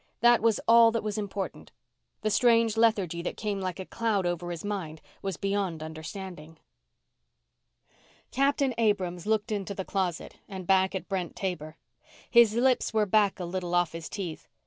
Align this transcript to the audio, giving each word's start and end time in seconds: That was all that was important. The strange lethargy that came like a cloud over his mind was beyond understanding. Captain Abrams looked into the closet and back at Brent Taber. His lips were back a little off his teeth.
That 0.21 0.41
was 0.41 0.59
all 0.67 0.89
that 0.93 1.03
was 1.03 1.19
important. 1.19 1.71
The 2.21 2.31
strange 2.31 2.75
lethargy 2.75 3.21
that 3.21 3.37
came 3.37 3.61
like 3.61 3.79
a 3.79 3.85
cloud 3.85 4.25
over 4.25 4.49
his 4.49 4.65
mind 4.65 4.99
was 5.21 5.37
beyond 5.37 5.83
understanding. 5.83 6.57
Captain 8.31 8.73
Abrams 8.79 9.27
looked 9.27 9.51
into 9.51 9.75
the 9.75 9.85
closet 9.85 10.37
and 10.49 10.65
back 10.65 10.95
at 10.95 11.07
Brent 11.07 11.35
Taber. 11.35 11.77
His 12.31 12.55
lips 12.55 12.95
were 12.95 13.05
back 13.05 13.39
a 13.39 13.45
little 13.45 13.75
off 13.75 13.91
his 13.91 14.09
teeth. 14.09 14.47